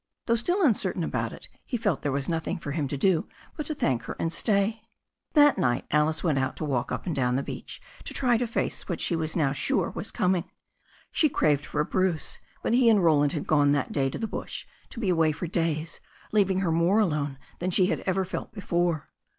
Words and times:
Though 0.25 0.35
still 0.35 0.63
uncertain 0.63 1.03
about 1.03 1.31
it, 1.31 1.47
he 1.63 1.77
felt 1.77 2.01
there 2.01 2.11
was 2.11 2.27
nothing 2.27 2.57
for 2.57 2.71
him 2.71 2.87
to 2.87 2.97
do 2.97 3.29
but 3.55 3.67
to 3.67 3.75
thank 3.75 4.01
her 4.05 4.15
and 4.17 4.33
stay. 4.33 4.81
That 5.33 5.59
night 5.59 5.85
Alice 5.91 6.23
went 6.23 6.39
out 6.39 6.55
to 6.55 6.65
walk 6.65 6.91
up 6.91 7.05
and 7.05 7.15
down 7.15 7.35
the 7.35 7.43
beach 7.43 7.79
to 8.05 8.11
try 8.15 8.39
to 8.39 8.47
face 8.47 8.89
what 8.89 8.99
she 8.99 9.15
was 9.15 9.35
now 9.35 9.51
sure 9.53 9.91
was 9.91 10.09
coming. 10.09 10.45
She 11.11 11.29
craved 11.29 11.67
for 11.67 11.83
Bruce, 11.83 12.39
but 12.63 12.73
he 12.73 12.89
and 12.89 13.03
Roland 13.03 13.33
had 13.33 13.45
gone 13.45 13.73
that 13.73 13.91
day 13.91 14.09
to 14.09 14.17
the 14.17 14.25
bush 14.25 14.65
to 14.89 14.99
be 14.99 15.09
away 15.09 15.31
for 15.31 15.45
days, 15.45 15.99
leaving 16.31 16.61
her 16.61 16.71
more 16.71 16.99
alone 16.99 17.37
than 17.59 17.69
she 17.69 17.85
had 17.85 17.99
ever 18.07 18.25
felt 18.25 18.51
before. 18.53 19.11